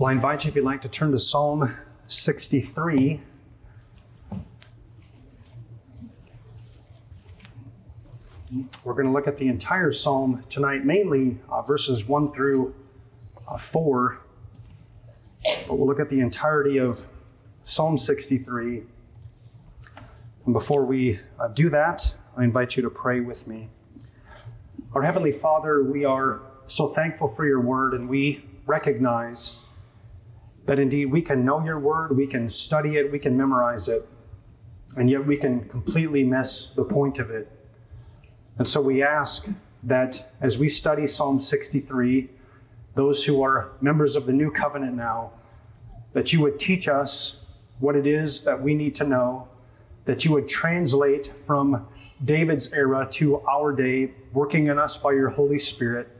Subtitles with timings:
[0.00, 1.76] Well, I invite you, if you'd like, to turn to Psalm
[2.06, 3.20] 63.
[8.82, 12.74] We're going to look at the entire psalm tonight, mainly uh, verses 1 through
[13.46, 14.18] uh, 4.
[15.68, 17.02] But we'll look at the entirety of
[17.62, 18.84] Psalm 63.
[20.46, 23.68] And before we uh, do that, I invite you to pray with me.
[24.94, 29.58] Our Heavenly Father, we are so thankful for your word, and we recognize
[30.70, 34.08] that indeed we can know your word, we can study it, we can memorize it,
[34.96, 37.50] and yet we can completely miss the point of it.
[38.56, 39.48] And so we ask
[39.82, 42.30] that as we study Psalm 63,
[42.94, 45.32] those who are members of the new covenant now,
[46.12, 47.38] that you would teach us
[47.80, 49.48] what it is that we need to know,
[50.04, 51.88] that you would translate from
[52.24, 56.19] David's era to our day, working in us by your Holy Spirit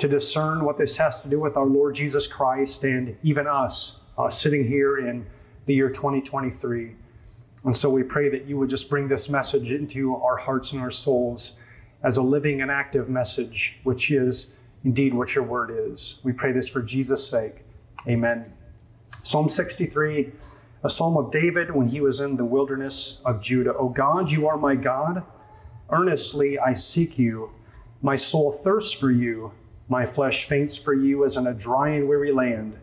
[0.00, 4.00] to discern what this has to do with our Lord Jesus Christ and even us
[4.16, 5.26] uh, sitting here in
[5.66, 6.96] the year 2023.
[7.64, 10.80] And so we pray that you would just bring this message into our hearts and
[10.80, 11.58] our souls
[12.02, 16.18] as a living and active message, which is indeed what your word is.
[16.24, 17.56] We pray this for Jesus' sake.
[18.08, 18.54] Amen.
[19.22, 20.32] Psalm 63,
[20.82, 23.74] a psalm of David when he was in the wilderness of Judah.
[23.74, 25.24] O God, you are my God.
[25.90, 27.50] Earnestly I seek you.
[28.00, 29.52] My soul thirsts for you.
[29.90, 32.78] My flesh faints for you as in a dry and weary land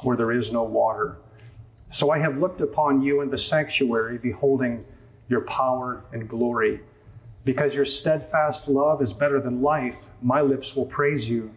[0.00, 1.18] where there is no water.
[1.90, 4.82] So I have looked upon you in the sanctuary, beholding
[5.28, 6.80] your power and glory.
[7.44, 11.54] Because your steadfast love is better than life, my lips will praise you.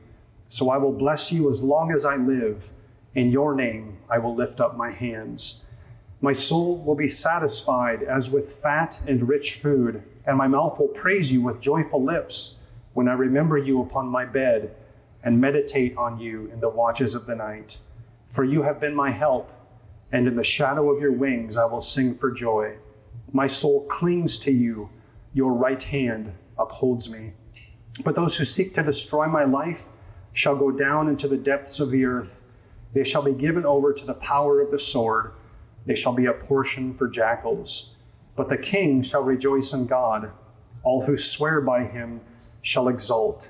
[0.49, 2.69] So I will bless you as long as I live.
[3.15, 5.63] In your name I will lift up my hands.
[6.19, 10.89] My soul will be satisfied as with fat and rich food, and my mouth will
[10.89, 12.57] praise you with joyful lips
[12.95, 14.75] when I remember you upon my bed
[15.23, 17.77] and meditate on you in the watches of the night.
[18.29, 19.51] For you have been my help,
[20.11, 22.77] and in the shadow of your wings I will sing for joy.
[23.31, 24.89] My soul clings to you,
[25.33, 27.33] your right hand upholds me.
[28.03, 29.89] But those who seek to destroy my life
[30.33, 32.41] shall go down into the depths of the earth.
[32.93, 35.33] They shall be given over to the power of the sword.
[35.85, 37.95] They shall be a portion for jackals.
[38.35, 40.31] But the king shall rejoice in God.
[40.83, 42.21] All who swear by him
[42.61, 43.49] shall exult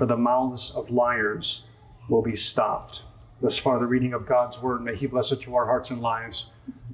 [0.00, 1.66] for the mouths of liars
[2.08, 3.02] will be stopped.
[3.42, 4.82] Thus far, the reading of God's word.
[4.82, 6.46] May He bless it to our hearts and lives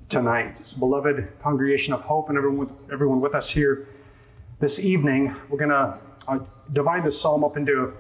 [0.09, 0.75] tonight.
[0.81, 3.87] Beloved congregation of hope and everyone with, everyone with us here
[4.59, 6.41] this evening, we're going to uh,
[6.73, 7.93] divide the psalm up into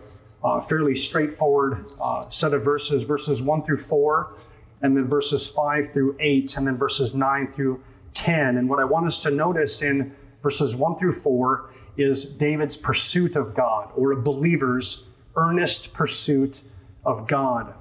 [0.42, 4.34] a fairly straightforward uh, set of verses, verses 1 through 4,
[4.82, 7.80] and then verses 5 through 8, and then verses 9 through
[8.14, 8.56] 10.
[8.56, 13.36] And what I want us to notice in verses 1 through 4 is David's pursuit
[13.36, 16.60] of God, or a believer's earnest pursuit
[17.04, 17.74] of God.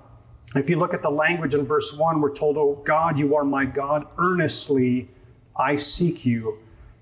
[0.56, 3.44] If you look at the language in verse 1, we're told, Oh God, you are
[3.44, 4.08] my God.
[4.18, 5.10] Earnestly
[5.56, 6.60] I seek you.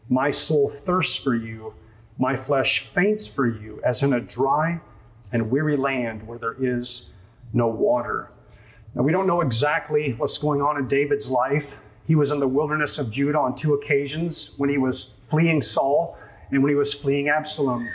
[0.09, 1.74] My soul thirsts for you.
[2.18, 4.80] My flesh faints for you, as in a dry
[5.31, 7.12] and weary land where there is
[7.53, 8.31] no water.
[8.95, 11.80] Now, we don't know exactly what's going on in David's life.
[12.06, 16.18] He was in the wilderness of Judah on two occasions when he was fleeing Saul
[16.51, 17.89] and when he was fleeing Absalom.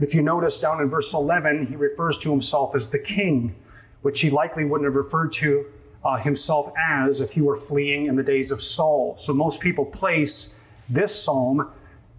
[0.00, 3.54] If you notice down in verse 11, he refers to himself as the king,
[4.02, 5.66] which he likely wouldn't have referred to
[6.04, 9.16] uh, himself as if he were fleeing in the days of Saul.
[9.16, 10.58] So most people place
[10.88, 11.70] this psalm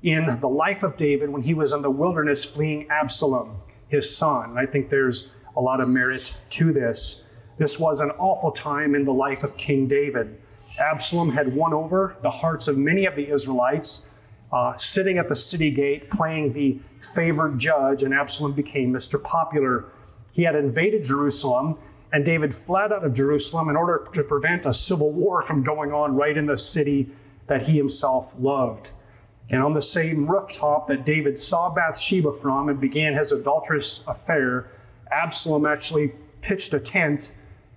[0.02, 3.58] in the life of David when he was in the wilderness fleeing Absalom,
[3.88, 4.52] his son.
[4.52, 7.24] And I think there's a lot of merit to this.
[7.58, 10.40] This was an awful time in the life of King David.
[10.80, 14.10] Absalom had won over the hearts of many of the Israelites
[14.54, 16.80] uh, sitting at the city gate playing the
[17.16, 19.22] favored judge, and Absalom became Mr.
[19.22, 19.86] Popular.
[20.32, 21.78] He had invaded Jerusalem,
[22.12, 25.92] and David fled out of Jerusalem in order to prevent a civil war from going
[25.92, 27.10] on right in the city
[27.48, 28.92] that he himself loved.
[29.50, 34.72] And on the same rooftop that David saw Bathsheba from and began his adulterous affair,
[35.12, 37.32] Absalom actually pitched a tent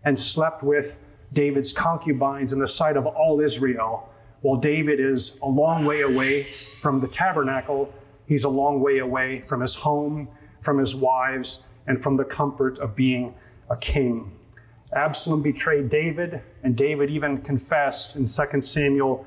[0.04, 1.00] and slept with
[1.32, 4.10] David's concubines in the sight of all Israel.
[4.46, 6.44] While David is a long way away
[6.80, 7.92] from the tabernacle,
[8.26, 10.28] he's a long way away from his home,
[10.60, 13.34] from his wives, and from the comfort of being
[13.68, 14.30] a king.
[14.92, 19.26] Absalom betrayed David, and David even confessed in 2 Samuel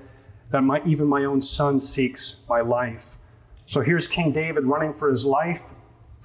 [0.51, 3.17] that my, even my own son seeks my life.
[3.65, 5.73] So here's King David running for his life,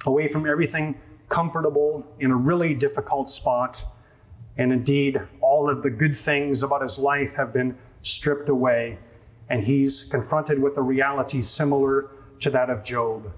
[0.05, 0.95] away from everything
[1.27, 3.83] comfortable, in a really difficult spot.
[4.55, 8.99] And indeed, all of the good things about his life have been stripped away,
[9.49, 12.09] and he's confronted with a reality similar
[12.39, 13.33] to that of Job.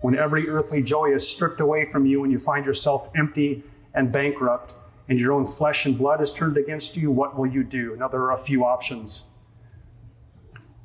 [0.00, 4.12] When every earthly joy is stripped away from you and you find yourself empty and
[4.12, 4.74] bankrupt,
[5.08, 7.96] and your own flesh and blood is turned against you, what will you do?
[7.96, 9.24] Now, there are a few options.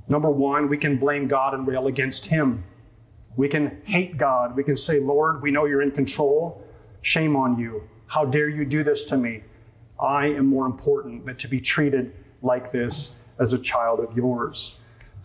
[0.08, 2.64] Number one, we can blame God and rail against Him.
[3.36, 4.56] We can hate God.
[4.56, 6.64] We can say, Lord, we know you're in control.
[7.04, 7.84] Shame on you.
[8.08, 9.44] How dare you do this to me?
[10.00, 12.12] I am more important than to be treated
[12.46, 14.78] like this as a child of yours.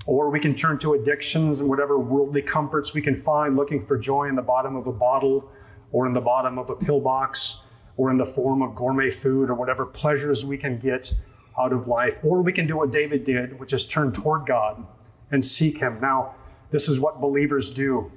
[0.07, 3.99] Or we can turn to addictions and whatever worldly comforts we can find, looking for
[3.99, 5.53] joy in the bottom of a bottle
[5.93, 7.61] or in the bottom of a pillbox
[7.97, 11.13] or in the form of gourmet food or whatever pleasures we can get
[11.59, 12.19] out of life.
[12.25, 14.85] Or we can do what David did, which is turn toward God
[15.31, 15.99] and seek Him.
[16.01, 16.35] Now,
[16.71, 18.11] this is what believers do.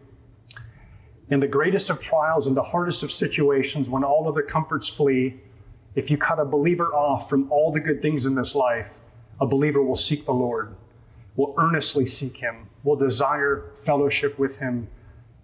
[1.30, 5.42] In the greatest of trials and the hardest of situations, when all other comforts flee,
[5.96, 8.98] if you cut a believer off from all the good things in this life,
[9.40, 10.76] a believer will seek the Lord,
[11.36, 14.88] will earnestly seek Him, will desire fellowship with Him,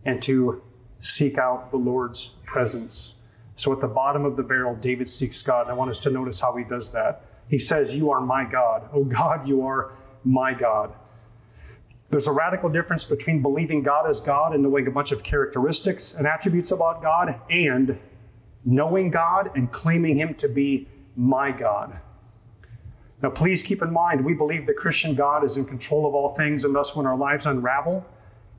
[0.05, 0.61] and to
[0.99, 3.15] seek out the Lord's presence.
[3.55, 5.63] So at the bottom of the barrel, David seeks God.
[5.63, 7.25] And I want us to notice how he does that.
[7.49, 8.89] He says, You are my God.
[8.93, 9.91] Oh God, you are
[10.23, 10.93] my God.
[12.09, 16.13] There's a radical difference between believing God as God and knowing a bunch of characteristics
[16.13, 17.99] and attributes about God and
[18.65, 21.99] knowing God and claiming Him to be my God.
[23.21, 26.29] Now, please keep in mind, we believe the Christian God is in control of all
[26.29, 28.05] things, and thus, when our lives unravel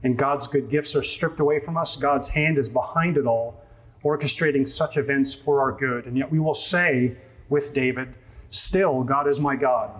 [0.02, 3.62] and God's good gifts are stripped away from us, God's hand is behind it all,
[4.04, 6.04] orchestrating such events for our good.
[6.06, 7.16] And yet, we will say
[7.48, 8.14] with David,
[8.50, 9.90] Still, God is my God.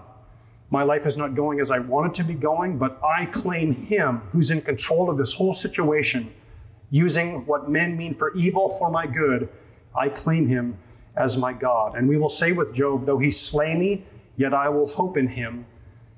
[0.71, 3.87] My life is not going as I want it to be going, but I claim
[3.87, 6.33] Him who's in control of this whole situation,
[6.91, 9.49] using what men mean for evil for my good.
[9.95, 10.79] I claim Him
[11.17, 11.95] as my God.
[11.95, 14.05] And we will say with Job, though He slay me,
[14.37, 15.67] yet I will hope in Him.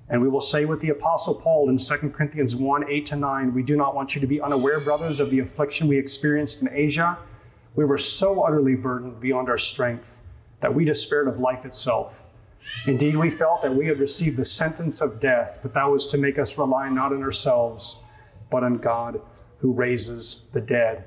[0.08, 3.54] And we will say with the Apostle Paul in 2 Corinthians 1 8 to 9,
[3.54, 6.69] we do not want you to be unaware, brothers, of the affliction we experienced in
[6.70, 7.19] Asia.
[7.74, 10.19] We were so utterly burdened beyond our strength
[10.60, 12.22] that we despaired of life itself.
[12.86, 16.19] Indeed, we felt that we had received the sentence of death, but that was to
[16.19, 17.96] make us rely not on ourselves,
[18.50, 19.20] but on God
[19.58, 21.04] who raises the dead.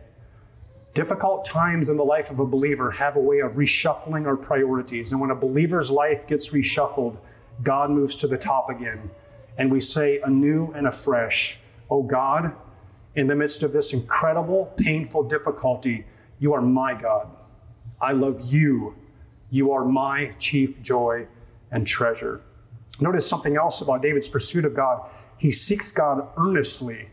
[0.95, 5.11] Difficult times in the life of a believer have a way of reshuffling our priorities.
[5.11, 7.17] And when a believer's life gets reshuffled,
[7.63, 9.11] God moves to the top again.
[9.57, 11.59] And we say anew and afresh,
[11.89, 12.55] Oh God,
[13.13, 16.05] in the midst of this incredible, painful difficulty,
[16.39, 17.27] you are my God.
[17.99, 18.95] I love you.
[19.49, 21.27] You are my chief joy
[21.71, 22.41] and treasure.
[23.01, 25.09] Notice something else about David's pursuit of God.
[25.37, 27.09] He seeks God earnestly.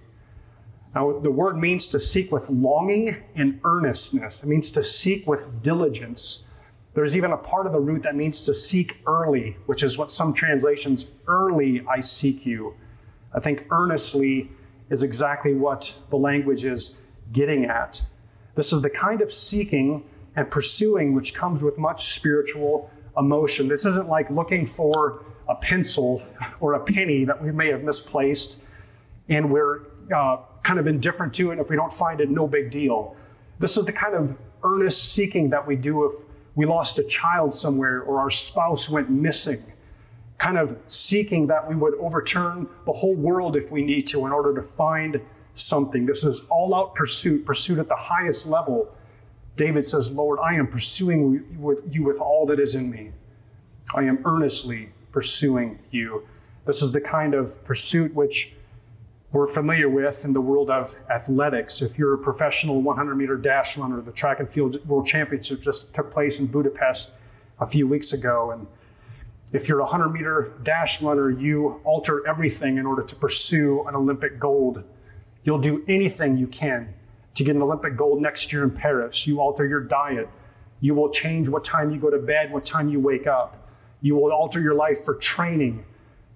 [0.95, 4.43] Now, the word means to seek with longing and earnestness.
[4.43, 6.49] It means to seek with diligence.
[6.95, 10.11] There's even a part of the root that means to seek early, which is what
[10.11, 12.75] some translations, early I seek you.
[13.35, 14.51] I think earnestly
[14.91, 16.99] is exactly what the language is
[17.33, 18.05] getting at.
[18.55, 20.05] This is the kind of seeking
[20.37, 23.69] and pursuing which comes with much spiritual emotion.
[23.69, 26.23] This isn't like looking for a pencil
[26.61, 28.61] or a penny that we may have misplaced
[29.29, 29.81] and we're
[30.15, 31.59] uh, kind of indifferent to it.
[31.59, 33.17] If we don't find it, no big deal.
[33.59, 36.13] This is the kind of earnest seeking that we do if
[36.55, 39.63] we lost a child somewhere or our spouse went missing.
[40.39, 44.33] Kind of seeking that we would overturn the whole world if we need to in
[44.33, 45.21] order to find
[45.55, 46.07] something.
[46.07, 48.93] This is all out pursuit, pursuit at the highest level
[49.57, 51.45] David says, Lord, I am pursuing
[51.91, 53.13] you with all that is in me.
[53.95, 56.27] I am earnestly pursuing you.
[56.65, 58.53] This is the kind of pursuit which
[59.33, 61.81] we're familiar with in the world of athletics.
[61.81, 65.95] If you're a professional 100 meter dash runner, the track and field world championship just
[65.95, 67.13] took place in Budapest
[67.59, 68.51] a few weeks ago.
[68.51, 68.67] And
[69.53, 73.95] if you're a 100 meter dash runner, you alter everything in order to pursue an
[73.95, 74.85] Olympic gold.
[75.45, 76.93] You'll do anything you can
[77.35, 79.27] to get an Olympic gold next year in Paris.
[79.27, 80.29] You alter your diet.
[80.81, 83.69] You will change what time you go to bed, what time you wake up.
[84.03, 85.85] You will alter your life for training.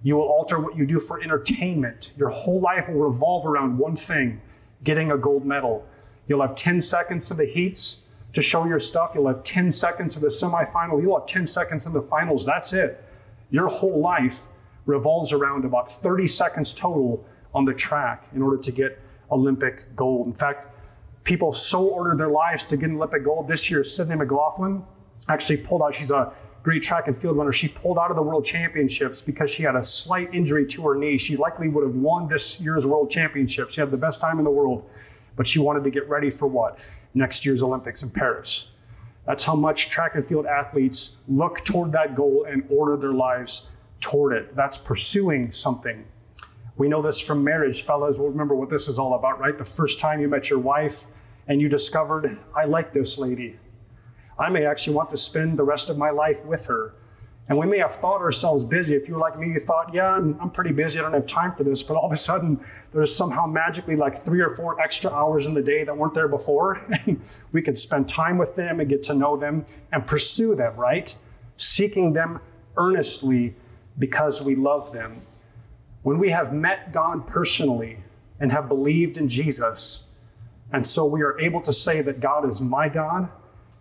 [0.07, 2.13] You will alter what you do for entertainment.
[2.15, 4.39] Your whole life will revolve around one thing
[4.85, 5.85] getting a gold medal.
[6.29, 9.11] You'll have 10 seconds of the heats to show your stuff.
[9.13, 11.01] You'll have 10 seconds of the semifinal.
[11.01, 12.45] You'll have 10 seconds in the finals.
[12.45, 13.03] That's it.
[13.49, 14.47] Your whole life
[14.85, 20.27] revolves around about 30 seconds total on the track in order to get Olympic gold.
[20.27, 20.73] In fact,
[21.25, 23.49] people so ordered their lives to get Olympic gold.
[23.49, 24.85] This year, Sydney McLaughlin
[25.27, 25.95] actually pulled out.
[25.95, 26.31] She's a
[26.67, 27.53] great track and field runner.
[27.53, 30.95] She pulled out of the World Championships because she had a slight injury to her
[30.95, 31.17] knee.
[31.17, 33.75] She likely would have won this year's World Championships.
[33.75, 34.89] She had the best time in the world,
[35.37, 36.77] but she wanted to get ready for what?
[37.13, 38.71] Next year's Olympics in Paris.
[39.25, 43.69] That's how much track and field athletes look toward that goal and order their lives
[44.01, 44.53] toward it.
[44.53, 46.03] That's pursuing something.
[46.75, 47.83] We know this from marriage.
[47.83, 49.57] Fellas will remember what this is all about, right?
[49.57, 51.05] The first time you met your wife,
[51.47, 53.57] and you discovered, I like this lady.
[54.39, 56.93] I may actually want to spend the rest of my life with her.
[57.49, 58.93] And we may have thought ourselves busy.
[58.93, 60.99] If you're like me, you thought, yeah, I'm, I'm pretty busy.
[60.99, 61.81] I don't have time for this.
[61.81, 62.59] But all of a sudden,
[62.91, 66.27] there's somehow magically like three or four extra hours in the day that weren't there
[66.27, 66.81] before.
[67.05, 67.21] And
[67.53, 71.15] we could spend time with them and get to know them and pursue them, right?
[71.55, 72.41] Seeking them
[72.75, 73.55] earnestly
[73.97, 75.21] because we love them.
[76.03, 77.99] When we have met God personally
[78.39, 80.03] and have believed in Jesus,
[80.73, 83.29] and so we are able to say that God is my God,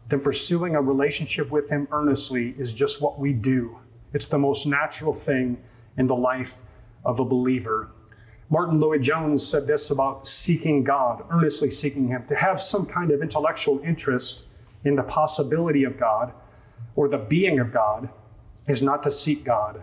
[0.09, 3.79] then pursuing a relationship with Him earnestly is just what we do.
[4.13, 5.59] It's the most natural thing
[5.99, 6.61] in the life
[7.05, 7.91] of a believer.
[8.49, 12.25] Martyn Lloyd-Jones said this about seeking God, earnestly seeking Him.
[12.29, 14.45] To have some kind of intellectual interest
[14.85, 16.33] in the possibility of God
[16.95, 18.09] or the being of God
[18.69, 19.83] is not to seek God.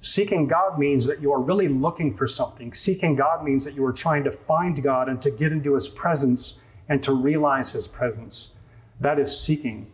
[0.00, 2.72] Seeking God means that you are really looking for something.
[2.72, 5.88] Seeking God means that you are trying to find God and to get into His
[5.88, 8.54] presence and to realize His presence.
[9.00, 9.90] That is seeking.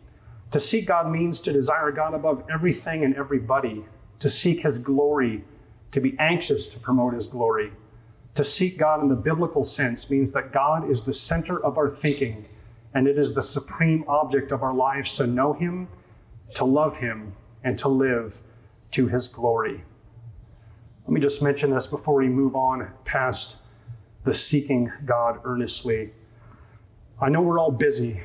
[0.50, 3.84] To seek God means to desire God above everything and everybody,
[4.18, 5.44] to seek His glory,
[5.92, 7.72] to be anxious to promote His glory.
[8.34, 11.90] To seek God in the biblical sense means that God is the center of our
[11.90, 12.48] thinking,
[12.92, 15.88] and it is the supreme object of our lives to know Him,
[16.54, 17.32] to love Him,
[17.64, 18.40] and to live
[18.92, 19.84] to His glory.
[21.04, 23.56] Let me just mention this before we move on past
[24.24, 26.10] the seeking God earnestly.
[27.20, 28.22] I know we're all busy.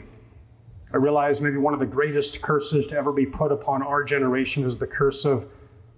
[0.93, 4.65] I realize maybe one of the greatest curses to ever be put upon our generation
[4.65, 5.47] is the curse of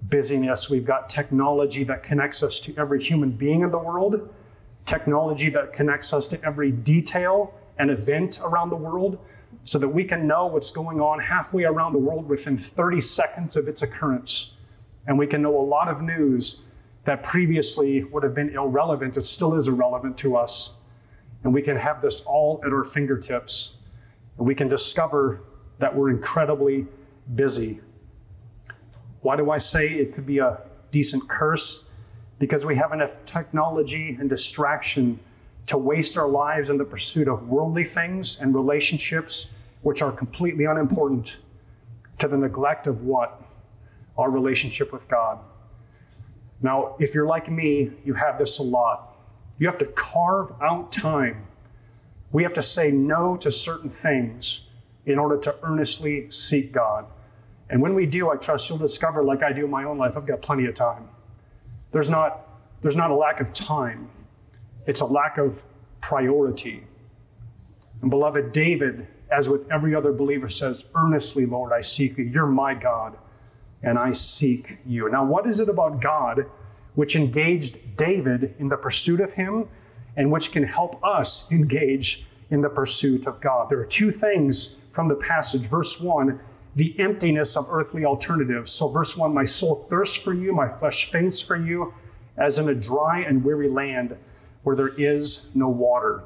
[0.04, 0.70] busyness.
[0.70, 4.30] We've got technology that connects us to every human being in the world,
[4.86, 9.18] technology that connects us to every detail and event around the world,
[9.66, 13.56] so that we can know what's going on halfway around the world within 30 seconds
[13.56, 14.52] of its occurrence.
[15.08, 16.62] And we can know a lot of news
[17.06, 19.18] that previously would have been irrelevant.
[19.18, 20.78] It still is irrelevant to us.
[21.44, 23.78] And we can have this all at our fingertips.
[24.38, 25.42] And we can discover
[25.80, 26.88] that we're incredibly
[27.36, 27.82] busy.
[29.22, 30.60] Why do I say it could be a
[30.92, 31.86] decent curse?
[32.40, 35.20] Because we have enough technology and distraction
[35.68, 39.50] to waste our lives in the pursuit of worldly things and relationships
[39.82, 41.38] which are completely unimportant
[42.20, 43.46] to the neglect of what?
[44.18, 45.40] Our relationship with God.
[46.62, 49.18] Now, if you're like me, you have this a lot.
[49.58, 51.46] You have to carve out time.
[52.34, 54.62] We have to say no to certain things
[55.06, 57.06] in order to earnestly seek God.
[57.70, 60.18] And when we do, I trust you'll discover, like I do in my own life,
[60.18, 61.08] I've got plenty of time.
[61.92, 62.48] There's not,
[62.82, 64.10] there's not a lack of time,
[64.86, 65.64] it's a lack of
[66.02, 66.84] priority.
[68.02, 72.26] And beloved, David, as with every other believer, says, Earnestly, Lord, I seek you.
[72.26, 73.18] You're my God,
[73.82, 75.10] and I seek you.
[75.10, 76.46] Now, what is it about God
[76.96, 79.68] which engaged David in the pursuit of him
[80.16, 83.70] and which can help us engage in the pursuit of God?
[83.70, 85.64] There are two things from the passage.
[85.64, 86.40] Verse 1
[86.76, 88.72] the emptiness of earthly alternatives.
[88.72, 91.94] So, verse 1 My soul thirsts for you, my flesh faints for you,
[92.38, 94.18] as in a dry and weary land
[94.64, 96.24] where there is no water.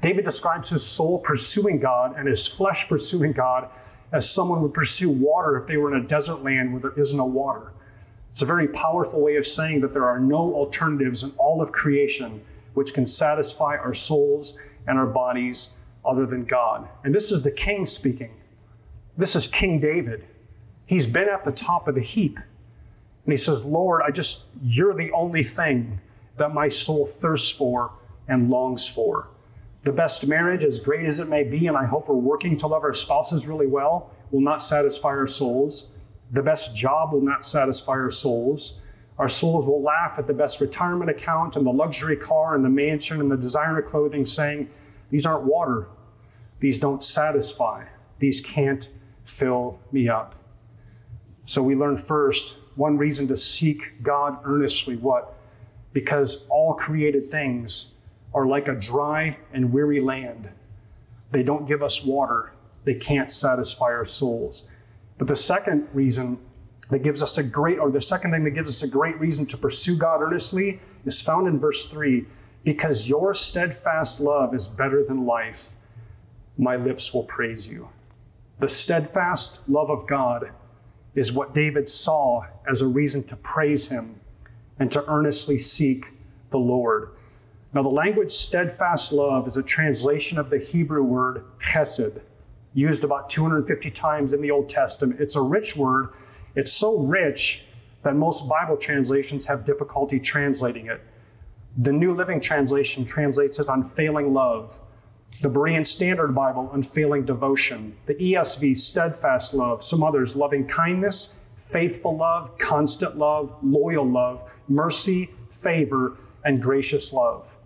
[0.00, 3.68] David describes his soul pursuing God and his flesh pursuing God
[4.12, 7.12] as someone would pursue water if they were in a desert land where there is
[7.12, 7.72] no water.
[8.30, 11.72] It's a very powerful way of saying that there are no alternatives in all of
[11.72, 12.42] creation
[12.74, 15.70] which can satisfy our souls and our bodies
[16.04, 16.88] other than God.
[17.04, 18.34] And this is the king speaking.
[19.16, 20.26] This is King David.
[20.86, 22.36] He's been at the top of the heap.
[22.36, 26.00] And he says, Lord, I just, you're the only thing
[26.36, 27.92] that my soul thirsts for
[28.26, 29.28] and longs for.
[29.82, 32.66] The best marriage, as great as it may be, and I hope we're working to
[32.66, 35.86] love our spouses really well, will not satisfy our souls.
[36.30, 38.78] The best job will not satisfy our souls.
[39.20, 42.70] Our souls will laugh at the best retirement account and the luxury car and the
[42.70, 44.70] mansion and the designer clothing, saying,
[45.10, 45.88] These aren't water.
[46.58, 47.84] These don't satisfy.
[48.18, 48.88] These can't
[49.24, 50.36] fill me up.
[51.44, 54.96] So we learn first one reason to seek God earnestly.
[54.96, 55.34] What?
[55.92, 57.92] Because all created things
[58.32, 60.48] are like a dry and weary land.
[61.30, 64.62] They don't give us water, they can't satisfy our souls.
[65.18, 66.38] But the second reason
[66.90, 69.46] that gives us a great, or the second thing that gives us a great reason
[69.46, 72.26] to pursue God earnestly is found in verse 3
[72.64, 75.72] because your steadfast love is better than life,
[76.58, 77.88] my lips will praise you.
[78.58, 80.50] The steadfast love of God
[81.14, 84.20] is what David saw as a reason to praise him
[84.78, 86.06] and to earnestly seek
[86.50, 87.10] the Lord.
[87.72, 92.20] Now, the language steadfast love is a translation of the Hebrew word chesed,
[92.74, 95.20] used about 250 times in the Old Testament.
[95.20, 96.10] It's a rich word.
[96.54, 97.64] It's so rich
[98.02, 101.00] that most Bible translations have difficulty translating it.
[101.76, 104.80] The New Living Translation translates it unfailing love.
[105.42, 107.96] The Berean Standard Bible, unfailing devotion.
[108.06, 109.84] The ESV, steadfast love.
[109.84, 117.56] Some others, loving kindness, faithful love, constant love, loyal love, mercy, favor, and gracious love.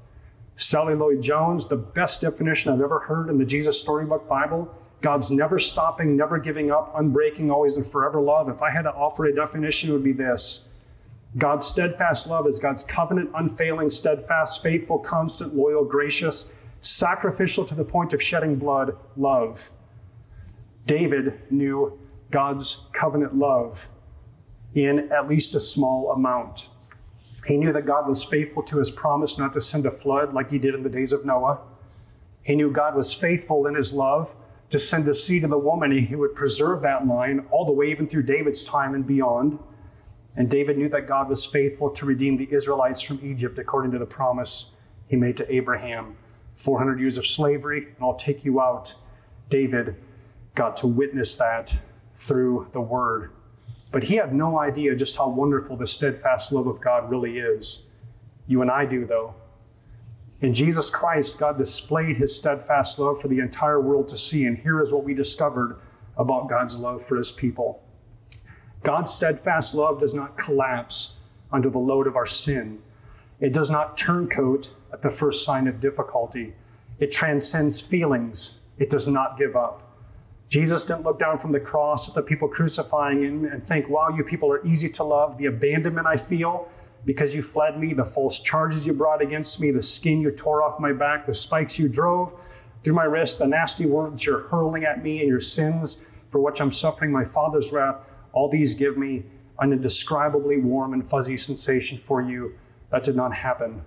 [0.57, 4.73] Sally Lloyd Jones, the best definition I've ever heard in the Jesus Storybook Bible.
[5.04, 8.49] God's never stopping, never giving up, unbreaking, always and forever love.
[8.49, 10.64] If I had to offer a definition, it would be this
[11.37, 17.84] God's steadfast love is God's covenant, unfailing, steadfast, faithful, constant, loyal, gracious, sacrificial to the
[17.84, 19.68] point of shedding blood love.
[20.87, 21.99] David knew
[22.30, 23.90] God's covenant love
[24.75, 26.70] in at least a small amount.
[27.46, 30.50] He knew that God was faithful to his promise not to send a flood like
[30.50, 31.61] he did in the days of Noah.
[32.42, 34.34] He knew God was faithful in his love
[34.75, 37.73] to send a seed of the woman, and he would preserve that line all the
[37.73, 39.57] way even through David's time and beyond.
[40.35, 44.00] And David knew that God was faithful to redeem the Israelites from Egypt according to
[44.00, 44.73] the promise
[45.07, 46.16] he made to Abraham.
[46.57, 48.95] 400 years of slavery, and I'll take you out.
[49.49, 49.95] David
[50.57, 51.76] got to witness that
[52.16, 53.31] through the word.
[53.93, 57.85] But he had no idea just how wonderful the steadfast love of God really is.
[58.49, 59.37] You and I do, though.
[60.41, 64.59] In Jesus Christ, God displayed his steadfast love for the entire world to see, and
[64.59, 65.79] here is what we discovered
[66.17, 67.83] about God's love for his people.
[68.83, 71.19] God's steadfast love does not collapse
[71.50, 72.83] under the load of our sin.
[73.41, 76.55] It does not turncoat at the first sign of difficulty.
[76.99, 78.59] It transcends feelings.
[78.79, 79.81] It does not give up.
[80.49, 84.09] Jesus didn't look down from the cross at the people crucifying him and think, wow,
[84.11, 85.38] you people are easy to love.
[85.38, 86.69] The abandonment I feel
[87.04, 90.62] because you fled me, the false charges you brought against me, the skin you tore
[90.62, 92.34] off my back, the spikes you drove
[92.82, 95.99] through my wrist, the nasty words you're hurling at me and your sins
[96.34, 97.96] for which I'm suffering my Father's wrath,
[98.32, 99.23] all these give me
[99.61, 102.56] an indescribably warm and fuzzy sensation for you.
[102.90, 103.84] That did not happen.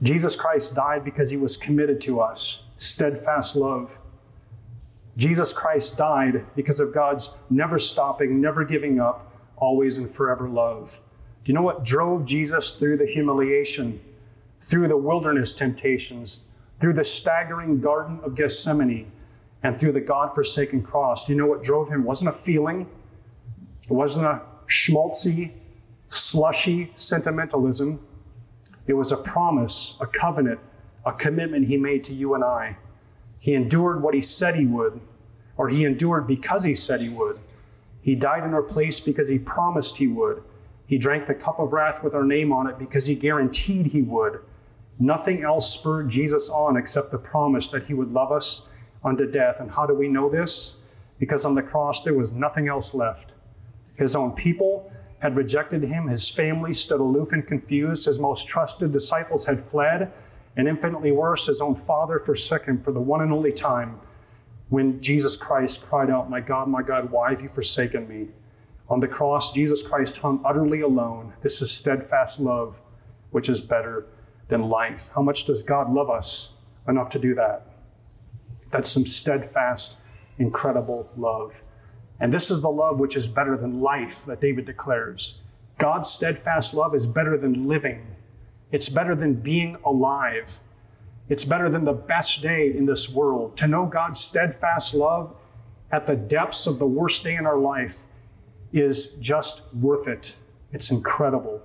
[0.00, 3.98] Jesus Christ died because he was committed to us, steadfast love.
[5.16, 11.00] Jesus Christ died because of God's never stopping, never giving up, always and forever love.
[11.48, 14.00] Do you know what drove Jesus through the humiliation,
[14.60, 16.44] through the wilderness temptations,
[16.78, 19.10] through the staggering Garden of Gethsemane,
[19.62, 21.24] and through the God forsaken cross?
[21.24, 22.02] Do you know what drove him?
[22.02, 22.86] It wasn't a feeling,
[23.82, 25.52] it wasn't a schmaltzy,
[26.10, 27.98] slushy sentimentalism.
[28.86, 30.60] It was a promise, a covenant,
[31.06, 32.76] a commitment he made to you and I.
[33.38, 35.00] He endured what he said he would,
[35.56, 37.40] or he endured because he said he would.
[38.02, 40.42] He died in our place because he promised he would.
[40.88, 44.00] He drank the cup of wrath with our name on it because he guaranteed he
[44.00, 44.40] would.
[44.98, 48.66] Nothing else spurred Jesus on except the promise that he would love us
[49.04, 49.60] unto death.
[49.60, 50.76] And how do we know this?
[51.18, 53.32] Because on the cross there was nothing else left.
[53.96, 58.92] His own people had rejected him, his family stood aloof and confused, his most trusted
[58.92, 60.12] disciples had fled,
[60.56, 64.00] and infinitely worse, his own father forsook him for the one and only time
[64.68, 68.28] when Jesus Christ cried out, My God, my God, why have you forsaken me?
[68.90, 71.34] On the cross, Jesus Christ hung utterly alone.
[71.42, 72.80] This is steadfast love,
[73.30, 74.06] which is better
[74.48, 75.10] than life.
[75.14, 76.54] How much does God love us
[76.88, 77.66] enough to do that?
[78.70, 79.96] That's some steadfast,
[80.38, 81.62] incredible love.
[82.20, 85.40] And this is the love which is better than life that David declares.
[85.76, 88.06] God's steadfast love is better than living,
[88.72, 90.60] it's better than being alive.
[91.30, 93.56] It's better than the best day in this world.
[93.58, 95.36] To know God's steadfast love
[95.92, 98.06] at the depths of the worst day in our life
[98.72, 100.34] is just worth it.
[100.72, 101.62] It's incredible.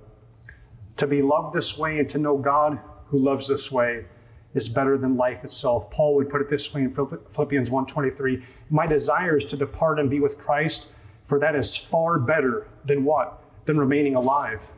[0.96, 4.06] To be loved this way and to know God who loves this way
[4.54, 5.90] is better than life itself.
[5.90, 10.08] Paul would put it this way in Philippians 1:23, "My desire is to depart and
[10.08, 10.92] be with Christ,
[11.24, 13.42] for that is far better than what?
[13.64, 14.70] Than remaining alive."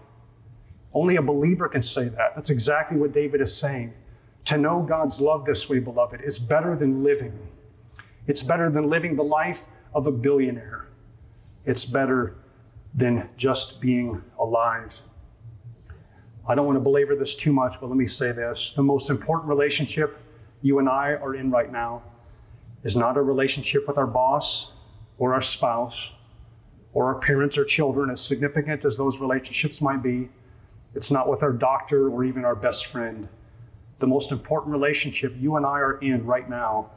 [0.94, 2.34] Only a believer can say that.
[2.34, 3.92] That's exactly what David is saying.
[4.46, 7.38] To know God's love this way, beloved, is better than living.
[8.26, 10.85] It's better than living the life of a billionaire.
[11.66, 12.36] It's better
[12.94, 15.02] than just being alive.
[16.48, 18.72] I don't want to belabor this too much, but let me say this.
[18.76, 20.16] The most important relationship
[20.62, 22.02] you and I are in right now
[22.84, 24.72] is not a relationship with our boss
[25.18, 26.12] or our spouse
[26.92, 30.30] or our parents or children, as significant as those relationships might be.
[30.94, 33.28] It's not with our doctor or even our best friend.
[33.98, 36.90] The most important relationship you and I are in right now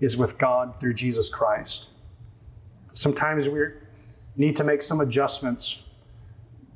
[0.00, 1.88] is with God through Jesus Christ.
[2.92, 3.60] Sometimes we
[4.36, 5.78] need to make some adjustments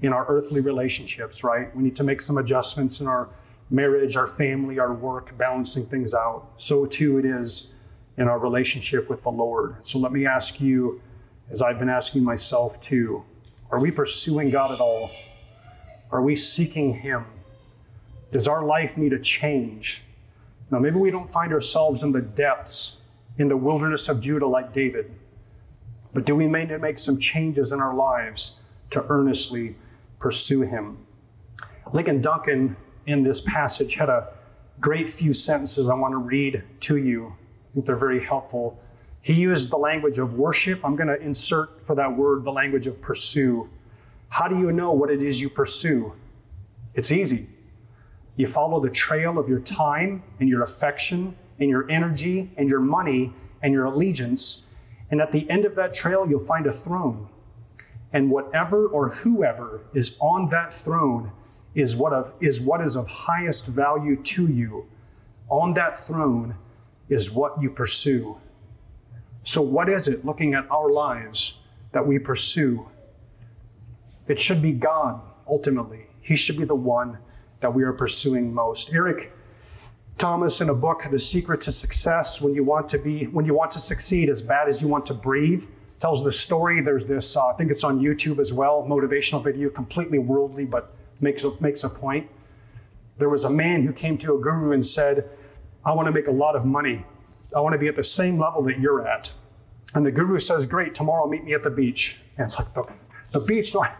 [0.02, 1.74] in our earthly relationships, right?
[1.76, 3.28] We need to make some adjustments in our
[3.68, 6.48] marriage, our family, our work, balancing things out.
[6.56, 7.72] So too it is
[8.16, 9.76] in our relationship with the Lord.
[9.82, 11.00] So let me ask you,
[11.50, 13.24] as I've been asking myself too,
[13.70, 15.10] are we pursuing God at all?
[16.10, 17.24] Are we seeking Him?
[18.32, 20.02] Does our life need a change?
[20.70, 22.98] Now, maybe we don't find ourselves in the depths,
[23.38, 25.12] in the wilderness of Judah like David,
[26.12, 28.56] but do we need to make some changes in our lives
[28.90, 29.76] to earnestly
[30.18, 30.98] pursue Him?
[31.86, 34.28] Ligon Duncan in this passage had a
[34.80, 37.26] great few sentences I want to read to you.
[37.26, 38.80] I think they're very helpful.
[39.22, 40.84] He used the language of worship.
[40.84, 43.68] I'm going to insert for that word the language of pursue.
[44.28, 46.14] How do you know what it is you pursue?
[46.94, 47.48] It's easy.
[48.36, 52.80] You follow the trail of your time and your affection and your energy and your
[52.80, 54.64] money and your allegiance.
[55.10, 57.28] And at the end of that trail, you'll find a throne.
[58.12, 61.32] And whatever or whoever is on that throne
[61.74, 64.86] is what, of, is what is of highest value to you.
[65.48, 66.56] On that throne
[67.08, 68.38] is what you pursue.
[69.42, 71.58] So, what is it looking at our lives
[71.92, 72.88] that we pursue?
[74.28, 76.06] It should be God, ultimately.
[76.20, 77.18] He should be the one
[77.60, 78.92] that we are pursuing most.
[78.92, 79.32] Eric
[80.20, 83.54] Thomas, in a book, The Secret to Success, when you want to be, when you
[83.54, 85.64] want to succeed as bad as you want to breathe,
[85.98, 86.82] tells the story.
[86.82, 90.94] There's this, uh, I think it's on YouTube as well, motivational video, completely worldly, but
[91.22, 92.28] makes a, makes a point.
[93.16, 95.26] There was a man who came to a guru and said,
[95.86, 97.02] I want to make a lot of money.
[97.56, 99.32] I want to be at the same level that you're at.
[99.94, 102.20] And the guru says, Great, tomorrow meet me at the beach.
[102.36, 102.84] And it's like, The,
[103.32, 103.74] the beach?
[103.74, 103.94] No, I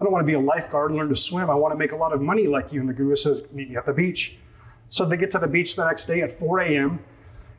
[0.00, 1.50] don't want to be a lifeguard and learn to swim.
[1.50, 2.80] I want to make a lot of money like you.
[2.80, 4.38] And the guru says, Meet me at the beach.
[4.88, 7.00] So they get to the beach the next day at 4 a.m.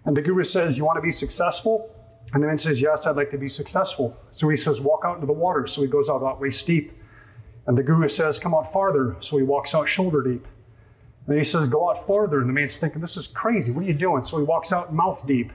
[0.05, 1.93] And the guru says, You want to be successful?
[2.33, 4.17] And the man says, Yes, I'd like to be successful.
[4.31, 5.67] So he says, Walk out into the water.
[5.67, 6.93] So he goes out about waist deep.
[7.67, 9.17] And the guru says, Come out farther.
[9.19, 10.47] So he walks out shoulder deep.
[11.27, 12.39] And he says, Go out farther.
[12.39, 13.71] And the man's thinking, This is crazy.
[13.71, 14.23] What are you doing?
[14.23, 15.51] So he walks out mouth deep.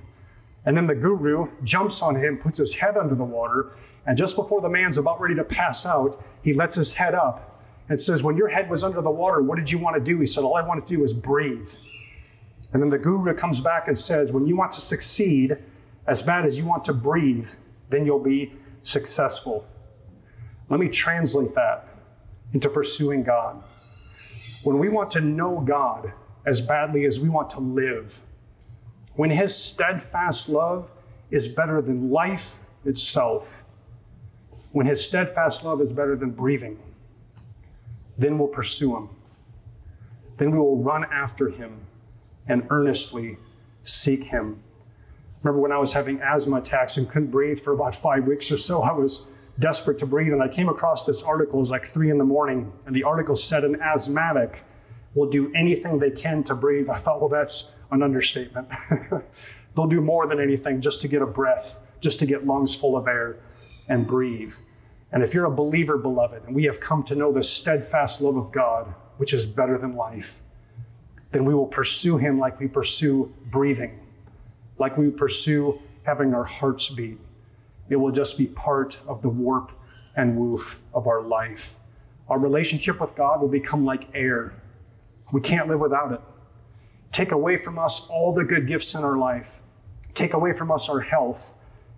[0.64, 3.72] And then the guru jumps on him, puts his head under the water.
[4.06, 7.51] And just before the man's about ready to pass out, he lets his head up
[7.88, 10.18] and says, When your head was under the water, what did you want to do?
[10.20, 11.68] He said, All I wanted to do was breathe.
[12.72, 15.58] And then the guru comes back and says, When you want to succeed
[16.06, 17.50] as bad as you want to breathe,
[17.90, 19.66] then you'll be successful.
[20.68, 21.88] Let me translate that
[22.52, 23.62] into pursuing God.
[24.62, 26.12] When we want to know God
[26.46, 28.20] as badly as we want to live,
[29.14, 30.90] when His steadfast love
[31.30, 33.62] is better than life itself,
[34.70, 36.78] when His steadfast love is better than breathing,
[38.18, 39.10] then we'll pursue Him.
[40.36, 41.86] Then we will run after Him
[42.46, 43.38] and earnestly
[43.82, 44.62] seek Him.
[45.42, 48.58] Remember when I was having asthma attacks and couldn't breathe for about five weeks or
[48.58, 50.32] so, I was desperate to breathe.
[50.32, 53.02] And I came across this article, it was like three in the morning, and the
[53.02, 54.62] article said an asthmatic
[55.14, 56.88] will do anything they can to breathe.
[56.88, 58.68] I thought, well, that's an understatement.
[59.76, 62.96] They'll do more than anything just to get a breath, just to get lungs full
[62.96, 63.36] of air
[63.88, 64.54] and breathe.
[65.12, 68.36] And if you're a believer, beloved, and we have come to know the steadfast love
[68.36, 70.40] of God, which is better than life,
[71.32, 74.00] then we will pursue Him like we pursue breathing,
[74.78, 77.18] like we pursue having our hearts beat.
[77.88, 79.72] It will just be part of the warp
[80.16, 81.76] and woof of our life.
[82.28, 84.54] Our relationship with God will become like air.
[85.32, 86.20] We can't live without it.
[87.12, 89.60] Take away from us all the good gifts in our life.
[90.14, 91.54] Take away from us our health.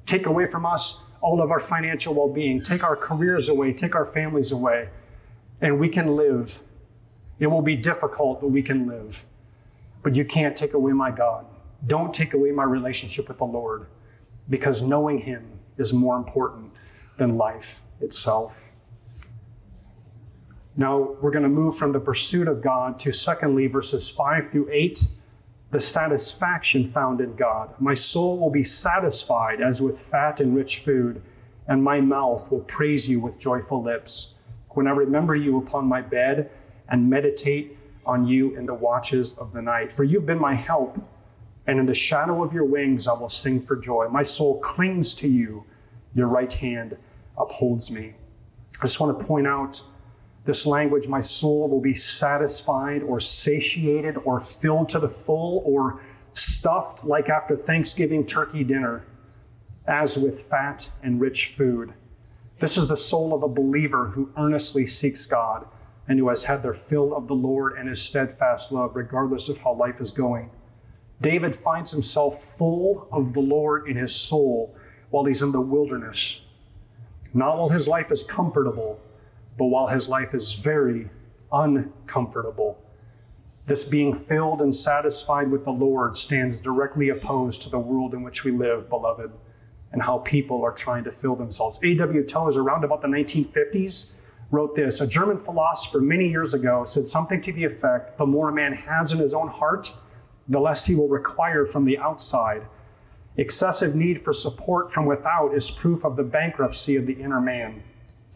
[0.06, 2.60] Take away from us all of our financial well being.
[2.60, 3.72] Take our careers away.
[3.72, 4.90] Take our families away.
[5.62, 6.60] And we can live.
[7.38, 9.24] It will be difficult, but we can live.
[10.02, 11.46] But you can't take away my God.
[11.86, 13.86] Don't take away my relationship with the Lord
[14.50, 16.72] because knowing Him is more important
[17.16, 18.52] than life itself.
[20.76, 24.68] Now, we're going to move from the pursuit of God to, secondly, verses 5 through
[24.70, 25.08] 8,
[25.74, 27.74] the satisfaction found in God.
[27.80, 31.20] My soul will be satisfied as with fat and rich food,
[31.66, 34.34] and my mouth will praise you with joyful lips.
[34.70, 36.48] When I remember you upon my bed
[36.88, 39.90] and meditate on you in the watches of the night.
[39.90, 40.96] For you've been my help
[41.66, 44.06] and in the shadow of your wings I will sing for joy.
[44.08, 45.64] My soul clings to you,
[46.14, 46.96] your right hand
[47.36, 48.14] upholds me.
[48.80, 49.82] I just want to point out
[50.44, 56.02] this language my soul will be satisfied or satiated or filled to the full or
[56.34, 59.04] stuffed like after Thanksgiving turkey dinner,
[59.86, 61.94] as with fat and rich food.
[62.58, 65.66] This is the soul of a believer who earnestly seeks God
[66.06, 69.58] and who has had their fill of the Lord and his steadfast love, regardless of
[69.58, 70.50] how life is going.
[71.20, 74.76] David finds himself full of the Lord in his soul
[75.10, 76.42] while he's in the wilderness.
[77.32, 79.00] Not while his life is comfortable,
[79.56, 81.08] but while his life is very
[81.52, 82.78] uncomfortable.
[83.66, 88.22] This being filled and satisfied with the Lord stands directly opposed to the world in
[88.22, 89.32] which we live, beloved,
[89.92, 91.78] and how people are trying to fill themselves.
[91.82, 92.24] A.W.
[92.24, 94.12] Tozer, around about the 1950s,
[94.50, 98.50] wrote this A German philosopher many years ago said something to the effect the more
[98.50, 99.94] a man has in his own heart,
[100.48, 102.66] the less he will require from the outside.
[103.36, 107.82] Excessive need for support from without is proof of the bankruptcy of the inner man.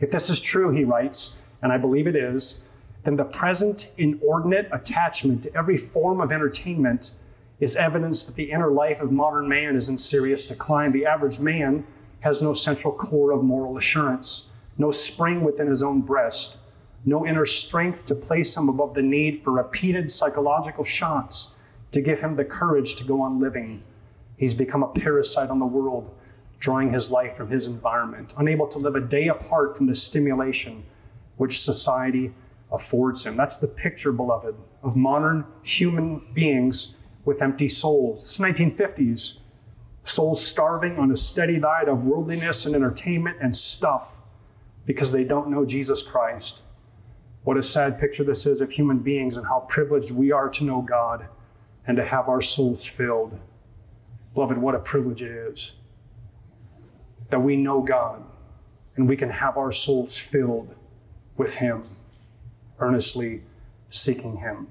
[0.01, 2.63] If this is true, he writes, and I believe it is,
[3.05, 7.13] then the present inordinate attachment to every form of entertainment
[7.61, 10.93] is evidence that the inner life of modern man is in serious decline.
[10.93, 11.85] The average man
[12.21, 16.59] has no central core of moral assurance, no spring within his own breast,
[17.05, 21.55] no inner strength to place him above the need for repeated psychological shots
[21.93, 23.83] to give him the courage to go on living.
[24.37, 26.15] He's become a parasite on the world,
[26.59, 30.85] drawing his life from his environment, unable to live a day apart from the stimulation
[31.37, 32.35] which society
[32.71, 33.37] affords him.
[33.37, 38.23] That's the picture, beloved, of modern human beings with empty souls.
[38.23, 39.39] It's 1950s.
[40.05, 44.17] Souls starving on a steady diet of worldliness and entertainment and stuff
[44.87, 46.63] because they don't know Jesus Christ.
[47.45, 50.65] What a sad picture this is of human beings and how privileged we are to
[50.65, 51.29] know God
[51.87, 53.39] and to have our souls filled.
[54.35, 55.75] Beloved, what a privilege it is
[57.31, 58.25] that we know God
[58.97, 60.75] and we can have our souls filled
[61.37, 61.85] with Him,
[62.81, 63.43] earnestly
[63.91, 64.69] seeking Him.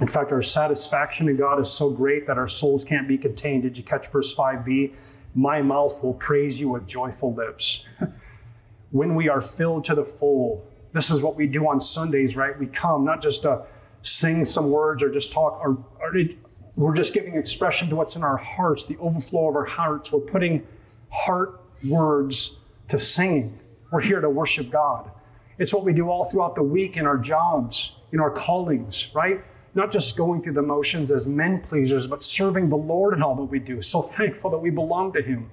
[0.00, 3.62] In fact, our satisfaction in God is so great that our souls can't be contained.
[3.62, 4.94] Did you catch verse 5b?
[5.34, 7.84] My mouth will praise you with joyful lips.
[8.90, 12.58] when we are filled to the full, this is what we do on Sundays, right?
[12.58, 13.64] We come not just to
[14.02, 16.36] sing some words or just talk, or, or it,
[16.76, 20.12] we're just giving expression to what's in our hearts, the overflow of our hearts.
[20.12, 20.66] We're putting
[21.10, 23.58] heart words to singing.
[23.90, 25.10] We're here to worship God.
[25.58, 29.44] It's what we do all throughout the week in our jobs, in our callings, right?
[29.74, 33.34] Not just going through the motions as men pleasers, but serving the Lord in all
[33.36, 33.80] that we do.
[33.80, 35.50] So thankful that we belong to Him.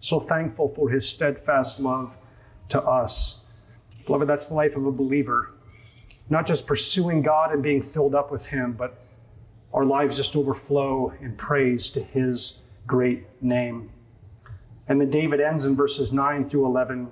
[0.00, 2.16] So thankful for His steadfast love
[2.68, 3.38] to us.
[4.04, 5.52] Beloved, that's the life of a believer.
[6.28, 9.00] Not just pursuing God and being filled up with Him, but
[9.72, 13.90] our lives just overflow in praise to His great name.
[14.88, 17.08] And then David ends in verses 9 through 11,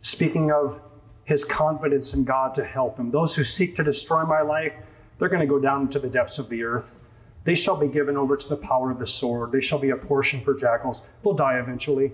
[0.00, 0.80] speaking of
[1.24, 3.10] his confidence in God to help him.
[3.10, 4.78] Those who seek to destroy my life,
[5.18, 6.98] they're going to go down into the depths of the earth.
[7.44, 9.52] They shall be given over to the power of the sword.
[9.52, 11.02] They shall be a portion for jackals.
[11.22, 12.12] They'll die eventually.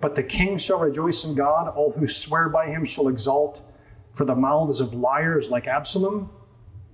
[0.00, 1.68] But the king shall rejoice in God.
[1.68, 3.62] All who swear by him shall exult.
[4.12, 6.30] For the mouths of liars like Absalom,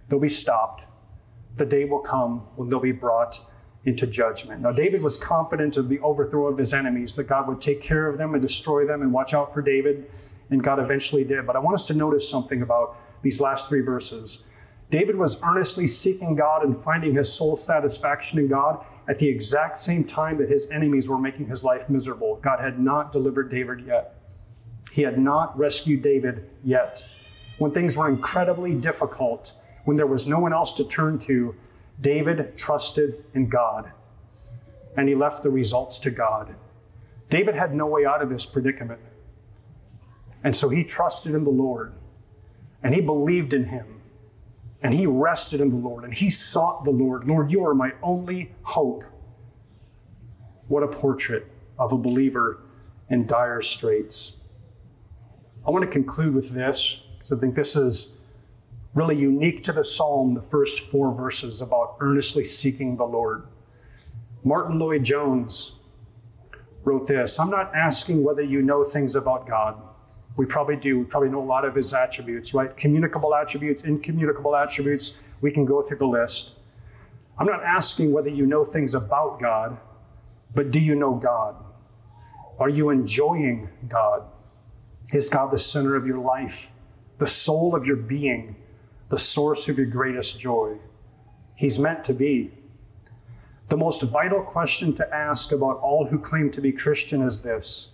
[0.09, 0.83] they'll be stopped.
[1.57, 3.41] The day will come when they'll be brought
[3.85, 4.63] into judgment.
[4.63, 8.07] Now, David was confident of the overthrow of his enemies, that God would take care
[8.07, 10.11] of them and destroy them and watch out for David,
[10.51, 11.47] and God eventually did.
[11.47, 14.45] But I want us to notice something about these last three verses.
[14.91, 19.81] David was earnestly seeking God and finding his soul satisfaction in God at the exact
[19.81, 22.37] same time that his enemies were making his life miserable.
[22.43, 24.15] God had not delivered David yet.
[24.93, 27.03] He had not rescued David yet.
[27.59, 31.55] When things were incredibly difficult, when there was no one else to turn to,
[32.03, 33.93] David trusted in God
[34.97, 36.55] and he left the results to God.
[37.31, 39.01] David had no way out of this predicament.
[40.45, 41.95] And so he trusted in the Lord
[42.83, 44.01] and he believed in him
[44.83, 47.27] and he rested in the Lord and he sought the Lord.
[47.27, 49.05] Lord, you are my only hope.
[50.67, 51.47] What a portrait
[51.79, 52.61] of a believer
[53.09, 54.33] in dire straits.
[55.67, 58.13] I want to conclude with this because I think this is
[58.95, 63.47] really unique to the psalm, the first four verses about earnestly seeking the Lord.
[64.45, 65.73] Martyn Lloyd-Jones
[66.85, 69.81] wrote this I'm not asking whether you know things about God.
[70.37, 71.01] We probably do.
[71.01, 72.75] We probably know a lot of his attributes, right?
[72.77, 75.19] Communicable attributes, incommunicable attributes.
[75.41, 76.55] We can go through the list.
[77.39, 79.79] I'm not asking whether you know things about God,
[80.55, 81.57] but do you know God?
[82.59, 84.25] Are you enjoying God?
[85.13, 86.73] Is God the center of your life,
[87.19, 88.57] the soul of your being,
[89.13, 90.79] the source of your greatest joy?
[91.55, 92.51] He's meant to be.
[93.69, 97.91] The most vital question to ask about all who claim to be Christian is this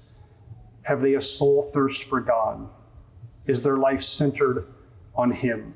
[0.83, 2.69] have they a soul thirst for God?
[3.47, 4.69] Is their life centered
[5.13, 5.75] on Him?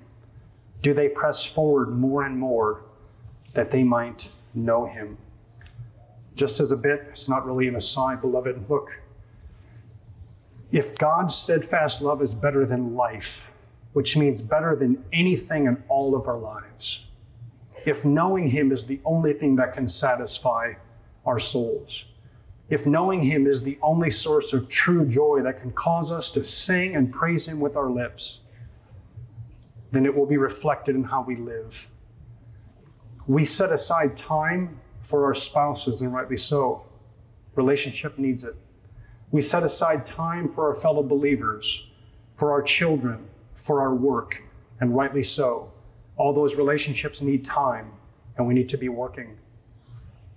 [0.81, 2.85] Do they press forward more and more
[3.55, 5.19] that they might know Him?
[6.37, 9.01] Just as a bit, it's not really an aside, beloved, look.
[10.71, 13.49] If God's steadfast love is better than life,
[13.93, 17.07] which means better than anything in all of our lives,
[17.85, 20.75] if knowing Him is the only thing that can satisfy
[21.27, 22.05] our souls,
[22.69, 26.43] if knowing Him is the only source of true joy that can cause us to
[26.43, 28.41] sing and praise Him with our lips,
[29.91, 31.87] then it will be reflected in how we live.
[33.27, 36.87] We set aside time for our spouses, and rightly so.
[37.55, 38.57] Relationship needs it.
[39.31, 41.87] We set aside time for our fellow believers,
[42.35, 44.43] for our children, for our work,
[44.81, 45.73] and rightly so.
[46.17, 47.93] All those relationships need time.
[48.37, 49.37] and we need to be working.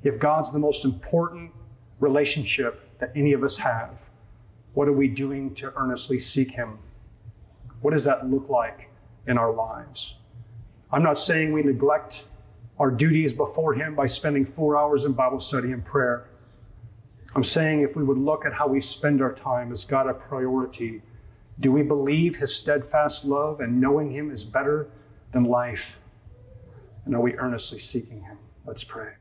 [0.04, 1.52] If God's the most important
[2.00, 4.10] relationship that any of us have,
[4.74, 6.78] what are we doing to earnestly seek Him?
[7.82, 8.90] What does that look like
[9.28, 10.16] in our lives?
[10.92, 12.26] I'm not saying we neglect
[12.78, 16.28] our duties before Him by spending four hours in Bible study and prayer.
[17.34, 20.14] I'm saying if we would look at how we spend our time, is God a
[20.14, 21.02] priority?
[21.60, 24.90] Do we believe His steadfast love and knowing Him is better
[25.32, 26.00] than life?
[27.06, 28.38] And are we earnestly seeking Him?
[28.66, 29.14] Let's pray.